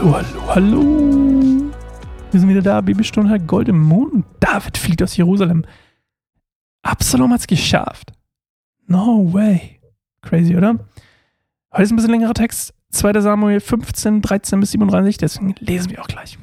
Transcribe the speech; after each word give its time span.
Hallo, 0.00 0.16
hallo, 0.16 0.54
hallo. 0.54 1.70
Wir 2.30 2.40
sind 2.40 2.48
wieder 2.48 2.62
da. 2.62 2.80
Bibelstunde 2.80 3.28
hat 3.28 3.46
Gold 3.46 3.68
im 3.68 3.82
Mond 3.82 4.14
und 4.14 4.24
David 4.40 4.78
fliegt 4.78 5.02
aus 5.02 5.14
Jerusalem. 5.14 5.66
Absalom 6.80 7.30
hat's 7.34 7.46
geschafft. 7.46 8.10
No 8.86 9.30
way. 9.30 9.78
Crazy, 10.22 10.56
oder? 10.56 10.78
Heute 11.70 11.82
ist 11.82 11.92
ein 11.92 11.96
bisschen 11.96 12.12
längerer 12.12 12.32
Text. 12.32 12.72
2. 12.92 13.20
Samuel 13.20 13.60
15, 13.60 14.22
13 14.22 14.60
bis 14.60 14.70
37, 14.70 15.18
deswegen 15.18 15.54
lesen 15.58 15.90
wir 15.90 16.00
auch 16.00 16.08
gleich. 16.08 16.38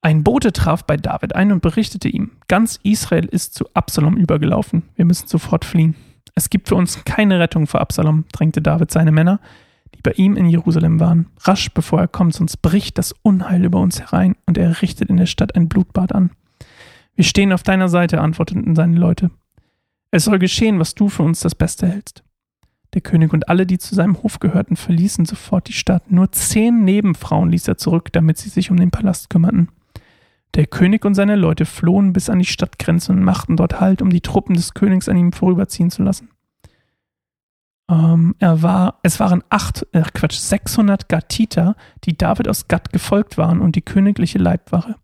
Ein 0.00 0.24
Bote 0.24 0.52
traf 0.52 0.82
bei 0.82 0.96
David 0.96 1.36
ein 1.36 1.52
und 1.52 1.62
berichtete 1.62 2.08
ihm, 2.08 2.32
ganz 2.48 2.80
Israel 2.82 3.26
ist 3.26 3.54
zu 3.54 3.66
Absalom 3.74 4.16
übergelaufen. 4.16 4.82
Wir 4.96 5.04
müssen 5.04 5.28
sofort 5.28 5.64
fliehen. 5.64 5.94
Es 6.34 6.50
gibt 6.50 6.66
für 6.66 6.74
uns 6.74 7.04
keine 7.04 7.38
Rettung 7.38 7.68
vor 7.68 7.80
Absalom, 7.80 8.24
drängte 8.32 8.60
David 8.60 8.90
seine 8.90 9.12
Männer, 9.12 9.38
die 9.94 10.02
bei 10.02 10.12
ihm 10.12 10.36
in 10.36 10.46
Jerusalem 10.46 11.00
waren. 11.00 11.26
Rasch 11.40 11.70
bevor 11.72 12.00
er 12.00 12.08
kommt, 12.08 12.34
sonst 12.34 12.58
bricht 12.58 12.98
das 12.98 13.14
Unheil 13.22 13.64
über 13.64 13.80
uns 13.80 14.00
herein 14.00 14.36
und 14.46 14.58
er 14.58 14.82
richtet 14.82 15.10
in 15.10 15.16
der 15.16 15.26
Stadt 15.26 15.54
ein 15.54 15.68
Blutbad 15.68 16.12
an. 16.12 16.30
Wir 17.14 17.24
stehen 17.24 17.52
auf 17.52 17.62
deiner 17.62 17.88
Seite, 17.88 18.20
antworteten 18.20 18.74
seine 18.74 18.98
Leute. 18.98 19.30
Es 20.10 20.24
soll 20.24 20.38
geschehen, 20.38 20.78
was 20.78 20.94
du 20.94 21.08
für 21.08 21.22
uns 21.22 21.40
das 21.40 21.54
Beste 21.54 21.86
hältst. 21.86 22.22
Der 22.94 23.00
König 23.00 23.32
und 23.32 23.48
alle, 23.48 23.66
die 23.66 23.78
zu 23.78 23.94
seinem 23.94 24.22
Hof 24.22 24.38
gehörten, 24.38 24.76
verließen 24.76 25.26
sofort 25.26 25.68
die 25.68 25.72
Stadt. 25.72 26.10
Nur 26.10 26.32
zehn 26.32 26.84
Nebenfrauen 26.84 27.50
ließ 27.50 27.68
er 27.68 27.76
zurück, 27.76 28.12
damit 28.12 28.38
sie 28.38 28.48
sich 28.48 28.70
um 28.70 28.76
den 28.76 28.90
Palast 28.90 29.28
kümmerten. 29.28 29.68
Der 30.54 30.66
König 30.66 31.04
und 31.04 31.14
seine 31.14 31.36
Leute 31.36 31.66
flohen 31.66 32.14
bis 32.14 32.30
an 32.30 32.38
die 32.38 32.46
Stadtgrenze 32.46 33.12
und 33.12 33.22
machten 33.22 33.56
dort 33.56 33.80
Halt, 33.80 34.00
um 34.00 34.08
die 34.08 34.22
Truppen 34.22 34.56
des 34.56 34.72
Königs 34.72 35.08
an 35.08 35.18
ihm 35.18 35.32
vorüberziehen 35.32 35.90
zu 35.90 36.02
lassen. 36.02 36.30
Ähm, 37.88 38.34
er 38.38 38.62
war, 38.62 38.98
es 39.02 39.20
waren 39.20 39.44
acht, 39.48 39.86
äh 39.92 40.02
Quatsch, 40.02 40.36
600 40.36 41.08
Gatiter, 41.08 41.76
die 42.04 42.18
David 42.18 42.48
aus 42.48 42.68
Gatt 42.68 42.92
gefolgt 42.92 43.38
waren 43.38 43.60
und 43.60 43.76
die 43.76 43.82
königliche 43.82 44.38
Leibwache. 44.38 44.96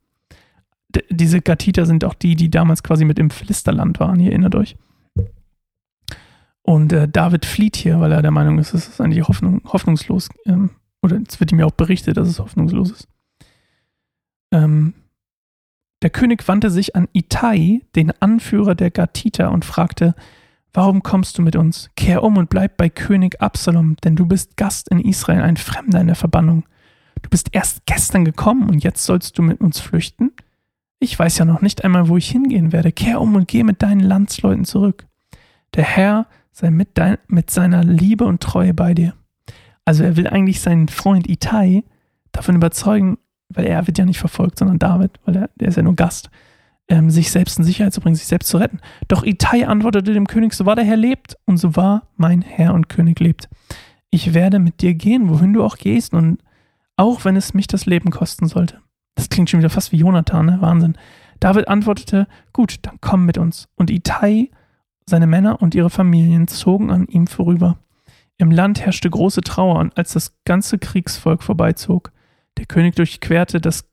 D 0.94 1.04
diese 1.10 1.40
Gatiter 1.40 1.86
sind 1.86 2.04
auch 2.04 2.14
die, 2.14 2.34
die 2.34 2.50
damals 2.50 2.82
quasi 2.82 3.04
mit 3.04 3.18
im 3.18 3.30
Philisterland 3.30 4.00
waren, 4.00 4.20
ihr 4.20 4.30
erinnert 4.30 4.54
euch. 4.56 4.76
Und 6.62 6.92
äh, 6.92 7.08
David 7.08 7.44
flieht 7.44 7.76
hier, 7.76 8.00
weil 8.00 8.12
er 8.12 8.22
der 8.22 8.30
Meinung 8.30 8.58
ist, 8.58 8.74
es 8.74 8.88
ist 8.88 9.00
eigentlich 9.00 9.26
Hoffnung, 9.26 9.62
hoffnungslos. 9.64 10.28
Ähm, 10.46 10.70
oder 11.02 11.18
es 11.28 11.40
wird 11.40 11.52
ihm 11.52 11.58
ja 11.58 11.66
auch 11.66 11.72
berichtet, 11.72 12.16
dass 12.16 12.28
es 12.28 12.38
hoffnungslos 12.38 12.90
ist. 12.90 13.08
Ähm, 14.52 14.94
der 16.02 16.10
König 16.10 16.46
wandte 16.48 16.70
sich 16.70 16.94
an 16.94 17.08
Itai, 17.12 17.82
den 17.96 18.12
Anführer 18.20 18.74
der 18.74 18.90
Gatiter, 18.90 19.50
und 19.50 19.64
fragte, 19.64 20.14
Warum 20.74 21.02
kommst 21.02 21.36
du 21.36 21.42
mit 21.42 21.54
uns? 21.54 21.90
Kehr 21.96 22.22
um 22.22 22.38
und 22.38 22.48
bleib 22.48 22.78
bei 22.78 22.88
König 22.88 23.42
Absalom, 23.42 23.96
denn 23.96 24.16
du 24.16 24.26
bist 24.26 24.56
Gast 24.56 24.88
in 24.88 25.00
Israel, 25.00 25.42
ein 25.42 25.58
Fremder 25.58 26.00
in 26.00 26.06
der 26.06 26.16
Verbannung. 26.16 26.64
Du 27.20 27.28
bist 27.28 27.50
erst 27.52 27.84
gestern 27.84 28.24
gekommen 28.24 28.70
und 28.70 28.82
jetzt 28.82 29.04
sollst 29.04 29.36
du 29.36 29.42
mit 29.42 29.60
uns 29.60 29.80
flüchten? 29.80 30.32
Ich 30.98 31.18
weiß 31.18 31.38
ja 31.38 31.44
noch 31.44 31.60
nicht 31.60 31.84
einmal, 31.84 32.08
wo 32.08 32.16
ich 32.16 32.30
hingehen 32.30 32.72
werde. 32.72 32.90
Kehr 32.90 33.20
um 33.20 33.34
und 33.34 33.48
geh 33.48 33.64
mit 33.64 33.82
deinen 33.82 34.00
Landsleuten 34.00 34.64
zurück. 34.64 35.06
Der 35.74 35.84
Herr 35.84 36.26
sei 36.52 36.70
mit, 36.70 36.96
dein, 36.96 37.18
mit 37.28 37.50
seiner 37.50 37.84
Liebe 37.84 38.24
und 38.24 38.42
Treue 38.42 38.72
bei 38.72 38.94
dir. 38.94 39.14
Also 39.84 40.04
er 40.04 40.16
will 40.16 40.26
eigentlich 40.26 40.60
seinen 40.60 40.88
Freund 40.88 41.28
Itai 41.28 41.84
davon 42.30 42.56
überzeugen, 42.56 43.18
weil 43.48 43.66
er 43.66 43.86
wird 43.86 43.98
ja 43.98 44.04
nicht 44.04 44.20
verfolgt, 44.20 44.58
sondern 44.58 44.78
David, 44.78 45.18
weil 45.24 45.36
er, 45.36 45.50
der 45.56 45.68
ist 45.68 45.76
ja 45.76 45.82
nur 45.82 45.96
Gast, 45.96 46.30
ähm, 46.92 47.08
sich 47.08 47.30
selbst 47.30 47.58
in 47.58 47.64
Sicherheit 47.64 47.94
zu 47.94 48.02
bringen, 48.02 48.16
sich 48.16 48.26
selbst 48.26 48.48
zu 48.48 48.58
retten. 48.58 48.78
Doch 49.08 49.24
Itai 49.24 49.66
antwortete 49.66 50.12
dem 50.12 50.26
König, 50.26 50.52
so 50.52 50.66
wahr 50.66 50.76
der 50.76 50.84
Herr 50.84 50.98
lebt 50.98 51.38
und 51.46 51.56
so 51.56 51.74
wahr 51.74 52.08
mein 52.16 52.42
Herr 52.42 52.74
und 52.74 52.90
König 52.90 53.18
lebt. 53.18 53.48
Ich 54.10 54.34
werde 54.34 54.58
mit 54.58 54.82
dir 54.82 54.92
gehen, 54.92 55.30
wohin 55.30 55.54
du 55.54 55.64
auch 55.64 55.78
gehst 55.78 56.12
und 56.12 56.42
auch 56.96 57.24
wenn 57.24 57.34
es 57.34 57.54
mich 57.54 57.66
das 57.66 57.86
Leben 57.86 58.10
kosten 58.10 58.46
sollte. 58.46 58.80
Das 59.14 59.30
klingt 59.30 59.48
schon 59.48 59.60
wieder 59.60 59.70
fast 59.70 59.90
wie 59.92 59.96
Jonathan, 59.96 60.44
ne? 60.44 60.58
Wahnsinn. 60.60 60.98
David 61.40 61.66
antwortete, 61.68 62.26
gut, 62.52 62.76
dann 62.82 62.98
komm 63.00 63.24
mit 63.24 63.38
uns. 63.38 63.68
Und 63.74 63.90
Itai, 63.90 64.50
seine 65.06 65.26
Männer 65.26 65.62
und 65.62 65.74
ihre 65.74 65.90
Familien 65.90 66.46
zogen 66.46 66.90
an 66.90 67.06
ihm 67.06 67.26
vorüber. 67.26 67.78
Im 68.36 68.50
Land 68.50 68.84
herrschte 68.84 69.08
große 69.08 69.40
Trauer 69.40 69.78
und 69.78 69.96
als 69.96 70.12
das 70.12 70.34
ganze 70.44 70.78
Kriegsvolk 70.78 71.42
vorbeizog, 71.42 72.12
der 72.58 72.66
König 72.66 72.96
durchquerte 72.96 73.62
das 73.62 73.86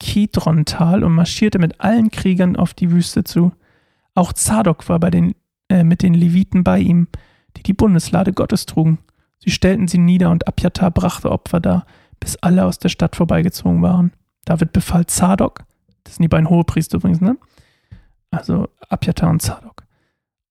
Kidron-Tal 0.00 1.04
und 1.04 1.12
marschierte 1.14 1.58
mit 1.58 1.80
allen 1.80 2.10
Kriegern 2.10 2.56
auf 2.56 2.74
die 2.74 2.90
Wüste 2.90 3.22
zu. 3.22 3.52
Auch 4.14 4.32
Zadok 4.32 4.88
war 4.88 4.98
bei 4.98 5.10
den, 5.10 5.34
äh, 5.68 5.84
mit 5.84 6.02
den 6.02 6.14
Leviten 6.14 6.64
bei 6.64 6.80
ihm, 6.80 7.06
die 7.56 7.62
die 7.62 7.74
Bundeslade 7.74 8.32
Gottes 8.32 8.66
trugen. 8.66 8.98
Sie 9.38 9.50
stellten 9.50 9.88
sie 9.88 9.98
nieder 9.98 10.30
und 10.30 10.48
Abjatar 10.48 10.90
brachte 10.90 11.30
Opfer 11.30 11.60
dar, 11.60 11.86
bis 12.18 12.36
alle 12.36 12.64
aus 12.64 12.78
der 12.78 12.88
Stadt 12.88 13.14
vorbeigezogen 13.14 13.82
waren. 13.82 14.12
David 14.44 14.72
befahl 14.72 15.06
Zadok, 15.06 15.64
das 16.04 16.16
sind 16.16 16.24
die 16.24 16.28
beiden 16.28 16.50
Hohepriester 16.50 16.96
übrigens, 16.98 17.20
ne? 17.20 17.36
Also 18.30 18.68
Abjatar 18.88 19.30
und 19.30 19.42
Zadok. 19.42 19.84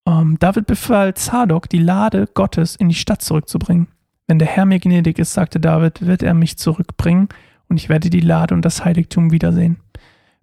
Ähm, 0.05 0.37
David 0.39 0.67
befahl 0.67 1.13
Zadok, 1.15 1.69
die 1.69 1.79
Lade 1.79 2.27
Gottes 2.33 2.75
in 2.75 2.89
die 2.89 2.95
Stadt 2.95 3.21
zurückzubringen. 3.21 3.87
Wenn 4.27 4.39
der 4.39 4.47
Herr 4.47 4.65
mir 4.65 4.79
gnädig 4.79 5.17
ist, 5.17 5.33
sagte 5.33 5.59
David, 5.59 6.05
wird 6.05 6.23
er 6.23 6.33
mich 6.33 6.57
zurückbringen 6.57 7.29
und 7.69 7.77
ich 7.77 7.87
werde 7.87 8.09
die 8.09 8.19
Lade 8.19 8.53
und 8.53 8.65
das 8.65 8.83
Heiligtum 8.83 9.31
wiedersehen. 9.31 9.77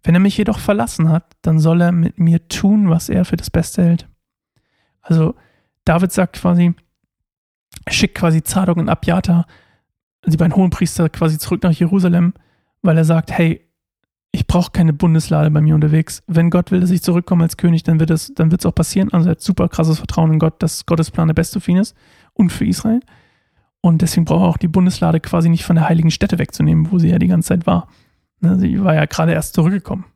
Wenn 0.03 0.15
er 0.15 0.21
mich 0.21 0.39
jedoch 0.39 0.59
verlassen 0.59 1.11
hat, 1.11 1.37
dann 1.43 1.59
soll 1.59 1.81
er 1.81 1.93
mit 1.93 2.19
mir 2.19 2.49
tun, 2.49 2.89
was 2.89 3.09
er 3.09 3.25
für 3.25 3.37
das 3.37 3.51
Beste 3.51 3.83
hält. 3.85 4.09
Also 5.03 5.35
David 5.85 6.13
sagt 6.13 6.37
quasi, 6.37 6.75
schickt 7.89 8.17
quasi 8.17 8.43
Zadok 8.43 8.77
und 8.77 8.89
Abjata, 8.89 9.47
die 10.25 10.37
beiden 10.37 10.57
Hohenpriester, 10.57 11.09
quasi 11.09 11.39
zurück 11.39 11.63
nach 11.63 11.73
Jerusalem, 11.73 12.35
weil 12.83 12.97
er 12.97 13.05
sagt, 13.05 13.31
hey, 13.33 13.69
ich 14.33 14.47
brauche 14.47 14.71
keine 14.71 14.93
Bundeslade 14.93 15.51
bei 15.51 15.61
mir 15.61 15.75
unterwegs. 15.75 16.23
Wenn 16.27 16.51
Gott 16.51 16.71
will, 16.71 16.81
dass 16.81 16.91
ich 16.91 17.03
zurückkomme 17.03 17.45
als 17.45 17.57
König, 17.57 17.85
dann 17.85 17.99
wird 18.01 18.11
es 18.11 18.67
auch 18.67 18.75
passieren. 18.75 19.13
Also 19.13 19.29
er 19.29 19.33
hat 19.33 19.41
super 19.41 19.69
krasses 19.69 19.99
Vertrauen 19.99 20.35
in 20.35 20.39
Gott, 20.39 20.63
dass 20.63 20.85
Gottes 20.85 21.11
Plan 21.11 21.29
der 21.29 21.35
beste 21.35 21.61
für 21.61 21.71
ihn 21.71 21.79
ist 21.79 21.97
und 22.35 22.51
für 22.51 22.67
Israel. 22.67 23.01
Und 23.87 24.03
deswegen 24.03 24.25
braucht 24.25 24.43
er 24.43 24.49
auch 24.49 24.57
die 24.57 24.67
Bundeslade 24.67 25.21
quasi 25.21 25.49
nicht 25.49 25.65
von 25.65 25.77
der 25.77 25.89
heiligen 25.89 26.11
Stätte 26.11 26.41
wegzunehmen, 26.41 26.91
wo 26.91 26.99
sie 26.99 27.09
ja 27.09 27.21
die 27.21 27.29
ganze 27.29 27.51
Zeit 27.51 27.69
war. 27.69 27.87
Ne, 28.41 28.59
sie 28.59 28.83
war 28.83 28.95
ja 28.95 29.05
gerade 29.05 29.33
erst 29.33 29.55
zurückgekommen. 29.55 30.07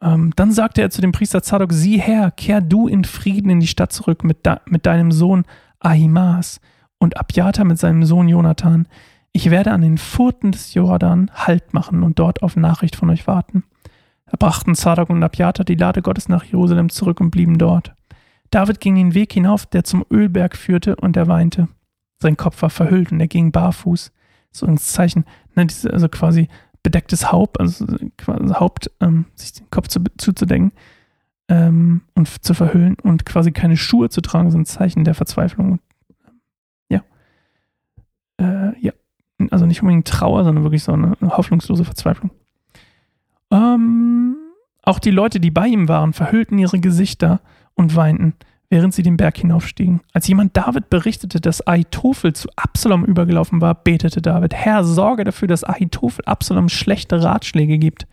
Ähm, 0.00 0.32
dann 0.36 0.52
sagte 0.52 0.80
er 0.80 0.90
zu 0.90 1.00
dem 1.00 1.10
Priester 1.10 1.42
Zadok, 1.42 1.72
sieh 1.72 1.98
her, 1.98 2.30
kehr 2.30 2.60
du 2.60 2.86
in 2.86 3.02
Frieden 3.02 3.50
in 3.50 3.58
die 3.58 3.66
Stadt 3.66 3.92
zurück 3.92 4.22
mit, 4.22 4.46
de 4.46 4.58
mit 4.66 4.86
deinem 4.86 5.10
Sohn 5.10 5.44
Ahimaas 5.80 6.60
und 6.98 7.16
Abjata 7.16 7.64
mit 7.64 7.80
seinem 7.80 8.04
Sohn 8.04 8.28
Jonathan. 8.28 8.86
Ich 9.32 9.50
werde 9.50 9.72
an 9.72 9.80
den 9.80 9.98
Furten 9.98 10.52
des 10.52 10.72
Jordan 10.72 11.32
Halt 11.34 11.74
machen 11.74 12.04
und 12.04 12.20
dort 12.20 12.44
auf 12.44 12.54
Nachricht 12.54 12.94
von 12.94 13.10
euch 13.10 13.26
warten. 13.26 13.64
Da 14.26 14.36
brachten 14.38 14.76
Zadok 14.76 15.10
und 15.10 15.24
Abjata 15.24 15.64
die 15.64 15.74
Lade 15.74 16.00
Gottes 16.00 16.28
nach 16.28 16.44
Jerusalem 16.44 16.90
zurück 16.90 17.20
und 17.20 17.32
blieben 17.32 17.58
dort. 17.58 17.92
David 18.50 18.78
ging 18.78 18.94
den 18.94 19.14
Weg 19.14 19.32
hinauf, 19.32 19.66
der 19.66 19.82
zum 19.82 20.06
Ölberg 20.12 20.56
führte, 20.56 20.94
und 20.94 21.16
er 21.16 21.26
weinte. 21.26 21.66
Sein 22.20 22.36
Kopf 22.36 22.60
war 22.62 22.70
verhüllt 22.70 23.12
und 23.12 23.20
er 23.20 23.28
ging 23.28 23.50
barfuß. 23.50 24.12
So 24.52 24.66
ein 24.66 24.76
Zeichen, 24.76 25.24
ne, 25.54 25.66
diese, 25.66 25.92
also 25.92 26.08
quasi 26.08 26.48
bedecktes 26.82 27.32
Haupt, 27.32 27.60
also 27.60 27.86
quasi 28.16 28.54
Haupt, 28.54 28.90
ähm, 29.00 29.26
sich 29.34 29.52
den 29.54 29.70
Kopf 29.70 29.88
zu, 29.88 30.00
zuzudecken 30.18 30.72
ähm, 31.48 32.02
und 32.14 32.44
zu 32.44 32.54
verhüllen 32.54 32.96
und 33.02 33.24
quasi 33.24 33.52
keine 33.52 33.76
Schuhe 33.76 34.08
zu 34.08 34.20
tragen, 34.20 34.50
so 34.50 34.58
ein 34.58 34.66
Zeichen 34.66 35.04
der 35.04 35.14
Verzweiflung. 35.14 35.80
Ja. 36.88 37.02
Äh, 38.38 38.78
ja. 38.80 38.92
Also 39.50 39.64
nicht 39.64 39.80
unbedingt 39.80 40.06
Trauer, 40.06 40.44
sondern 40.44 40.64
wirklich 40.64 40.82
so 40.82 40.92
eine, 40.92 41.16
eine 41.20 41.36
hoffnungslose 41.36 41.84
Verzweiflung. 41.84 42.30
Ähm, 43.50 44.36
auch 44.82 44.98
die 44.98 45.10
Leute, 45.10 45.40
die 45.40 45.50
bei 45.50 45.66
ihm 45.66 45.88
waren, 45.88 46.12
verhüllten 46.12 46.58
ihre 46.58 46.78
Gesichter 46.78 47.40
und 47.74 47.96
weinten 47.96 48.34
während 48.70 48.94
sie 48.94 49.02
den 49.02 49.16
Berg 49.16 49.36
hinaufstiegen. 49.36 50.00
Als 50.12 50.28
jemand 50.28 50.56
David 50.56 50.88
berichtete, 50.88 51.40
dass 51.40 51.66
Ahitophel 51.66 52.32
zu 52.32 52.48
Absalom 52.56 53.04
übergelaufen 53.04 53.60
war, 53.60 53.74
betete 53.74 54.22
David, 54.22 54.54
Herr, 54.54 54.84
sorge 54.84 55.24
dafür, 55.24 55.48
dass 55.48 55.64
Ahitophel 55.64 56.24
Absalom 56.24 56.68
schlechte 56.68 57.22
Ratschläge 57.22 57.78
gibt. 57.78 58.06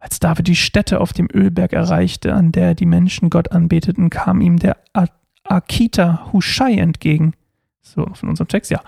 Als 0.00 0.18
David 0.18 0.48
die 0.48 0.56
Stätte 0.56 1.00
auf 1.00 1.12
dem 1.12 1.28
Ölberg 1.32 1.72
erreichte, 1.72 2.32
an 2.34 2.52
der 2.52 2.74
die 2.74 2.86
Menschen 2.86 3.30
Gott 3.30 3.52
anbeteten, 3.52 4.10
kam 4.10 4.40
ihm 4.40 4.58
der 4.58 4.78
Akita 5.44 6.32
Hushai 6.32 6.74
entgegen. 6.74 7.34
So, 7.82 8.06
von 8.14 8.28
unserem 8.30 8.48
Text, 8.48 8.70
ja. 8.70 8.80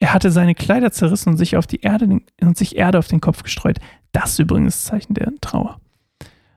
Er 0.00 0.12
hatte 0.12 0.30
seine 0.30 0.54
Kleider 0.54 0.90
zerrissen 0.90 1.30
und 1.30 1.36
sich 1.36 1.56
auf 1.56 1.66
die 1.66 1.80
Erde 1.80 2.20
und 2.40 2.58
sich 2.58 2.76
Erde 2.76 2.98
auf 2.98 3.08
den 3.08 3.20
Kopf 3.20 3.42
gestreut. 3.42 3.78
Das 4.12 4.38
übrigens 4.38 4.84
Zeichen 4.84 5.14
der 5.14 5.32
Trauer. 5.40 5.80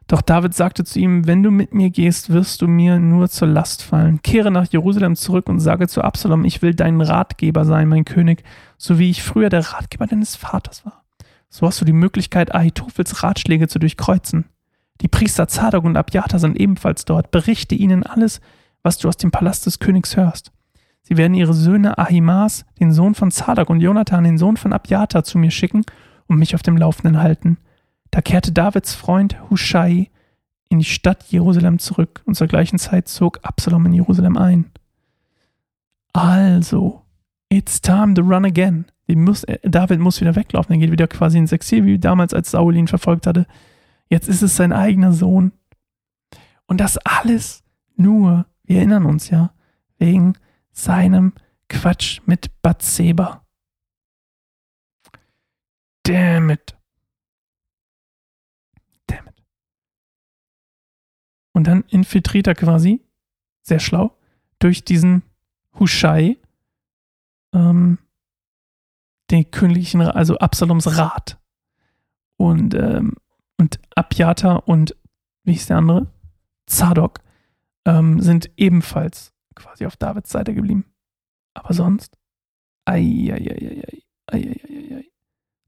Doch 0.07 0.21
David 0.21 0.53
sagte 0.53 0.85
zu 0.85 0.99
ihm, 0.99 1.27
wenn 1.27 1.43
du 1.43 1.51
mit 1.51 1.73
mir 1.73 1.89
gehst, 1.89 2.31
wirst 2.31 2.61
du 2.61 2.67
mir 2.67 2.97
nur 2.97 3.29
zur 3.29 3.49
Last 3.49 3.83
fallen. 3.83 4.21
Kehre 4.21 4.51
nach 4.51 4.67
Jerusalem 4.71 5.17
zurück 5.17 5.49
und 5.49 5.59
sage 5.59 5.89
zu 5.89 6.01
Absalom, 6.01 6.45
ich 6.45 6.61
will 6.61 6.73
dein 6.73 7.01
Ratgeber 7.01 7.65
sein, 7.65 7.89
mein 7.89 8.05
König, 8.05 8.43
so 8.77 8.99
wie 8.99 9.09
ich 9.09 9.21
früher 9.21 9.49
der 9.49 9.73
Ratgeber 9.73 10.07
deines 10.07 10.37
Vaters 10.37 10.85
war. 10.85 11.03
So 11.49 11.67
hast 11.67 11.81
du 11.81 11.85
die 11.85 11.93
Möglichkeit, 11.93 12.55
Ahitophels 12.55 13.21
Ratschläge 13.21 13.67
zu 13.67 13.79
durchkreuzen. 13.79 14.45
Die 15.01 15.09
Priester 15.09 15.47
Zadok 15.47 15.83
und 15.83 15.97
Abjata 15.97 16.39
sind 16.39 16.57
ebenfalls 16.57 17.03
dort. 17.03 17.31
Berichte 17.31 17.75
ihnen 17.75 18.03
alles, 18.03 18.39
was 18.83 18.97
du 18.97 19.09
aus 19.09 19.17
dem 19.17 19.31
Palast 19.31 19.65
des 19.65 19.79
Königs 19.79 20.15
hörst. 20.15 20.51
Sie 21.03 21.17
werden 21.17 21.35
ihre 21.35 21.53
Söhne 21.53 21.97
Ahimaas, 21.97 22.65
den 22.79 22.91
Sohn 22.91 23.15
von 23.15 23.31
Zadok, 23.31 23.69
und 23.69 23.81
Jonathan, 23.81 24.23
den 24.23 24.37
Sohn 24.37 24.57
von 24.57 24.73
Abjata, 24.73 25.23
zu 25.23 25.37
mir 25.37 25.51
schicken 25.51 25.85
und 26.27 26.37
mich 26.37 26.55
auf 26.55 26.63
dem 26.63 26.77
Laufenden 26.77 27.21
halten. 27.21 27.57
Da 28.17 28.21
kehrte 28.21 28.51
Davids 28.51 28.95
Freund 28.95 29.37
Hushai 29.51 30.09
in 30.69 30.79
die 30.79 30.85
Stadt 30.85 31.25
Jerusalem 31.25 31.77
zurück 31.77 32.23
und 32.25 32.33
zur 32.33 32.47
gleichen 32.47 32.79
Zeit 32.79 33.07
zog 33.07 33.37
Absalom 33.43 33.85
in 33.85 33.93
Jerusalem 33.93 34.37
ein. 34.37 34.71
Also, 36.13 37.03
it's 37.49 37.79
time 37.79 38.15
to 38.15 38.23
run 38.23 38.43
again. 38.43 38.85
Muss, 39.07 39.43
äh, 39.43 39.59
David 39.61 39.99
muss 39.99 40.19
wieder 40.19 40.35
weglaufen, 40.35 40.73
er 40.73 40.79
geht 40.79 40.91
wieder 40.91 41.07
quasi 41.07 41.37
ins 41.37 41.51
Exil, 41.51 41.85
wie 41.85 41.99
damals, 41.99 42.33
als 42.33 42.49
Saul 42.49 42.75
ihn 42.75 42.87
verfolgt 42.87 43.27
hatte. 43.27 43.45
Jetzt 44.09 44.27
ist 44.27 44.41
es 44.41 44.55
sein 44.55 44.73
eigener 44.73 45.13
Sohn. 45.13 45.51
Und 46.65 46.81
das 46.81 46.97
alles 46.97 47.63
nur, 47.97 48.47
wir 48.63 48.77
erinnern 48.77 49.05
uns 49.05 49.29
ja, 49.29 49.53
wegen 49.99 50.33
seinem 50.71 51.33
Quatsch 51.69 52.21
mit 52.25 52.49
Bathseba. 52.63 53.45
Damn 56.01 56.49
it. 56.49 56.77
Damn 59.07 59.27
it. 59.27 59.43
Und 61.57 61.63
dann 61.63 61.85
infiltriert 61.87 62.45
er 62.45 62.53
quasi, 62.53 63.01
sehr 63.63 63.79
schlau, 63.79 64.15
durch 64.59 64.85
diesen 64.85 65.23
Hushai, 65.79 66.37
ähm, 67.51 67.97
den 69.31 69.49
königlichen, 69.49 70.01
also 70.01 70.37
Absaloms 70.37 70.99
Rat. 70.99 71.39
Und, 72.35 72.75
ähm, 72.75 73.15
und 73.57 73.79
Abjata 73.95 74.57
und, 74.57 74.95
wie 75.45 75.53
hieß 75.53 75.65
der 75.65 75.77
andere? 75.77 76.13
Zadok, 76.67 77.21
ähm, 77.85 78.21
sind 78.21 78.51
ebenfalls 78.57 79.33
quasi 79.55 79.87
auf 79.87 79.97
Davids 79.97 80.29
Seite 80.29 80.53
geblieben. 80.53 80.85
Aber 81.55 81.73
sonst, 81.73 82.19
ei, 82.85 82.99
ei, 82.99 83.33
ei, 83.33 83.81
ei, 83.81 84.03
ei, 84.27 84.37
ei, 84.37 84.61
ei, 84.69 84.95
ei. 84.97 85.11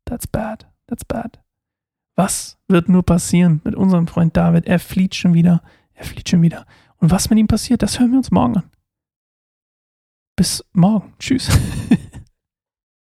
That's 0.06 0.28
bad. 0.28 0.72
That's 0.86 1.04
bad. 1.04 1.40
Was 2.20 2.58
wird 2.68 2.90
nur 2.90 3.04
passieren 3.04 3.62
mit 3.64 3.76
unserem 3.76 4.06
Freund 4.06 4.36
David? 4.36 4.68
Er 4.68 4.80
flieht 4.80 5.16
schon 5.16 5.34
wieder. 5.34 5.64
Er 5.94 6.04
flieht 6.04 6.28
schon 6.28 6.42
wieder. 6.42 6.66
Und 6.98 7.12
was 7.12 7.30
mit 7.30 7.40
ihm 7.40 7.48
passiert, 7.48 7.82
das 7.82 7.98
hören 7.98 8.12
wir 8.12 8.18
uns 8.18 8.30
morgen 8.30 8.58
an. 8.58 8.70
Bis 10.36 10.66
morgen. 10.74 11.14
Tschüss. 11.18 11.48